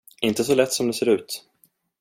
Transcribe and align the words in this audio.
Inte 0.21 0.43
så 0.43 0.55
lätt 0.55 0.73
som 0.73 0.87
det 0.87 0.93
ser 0.93 1.09
ut. 1.09 1.45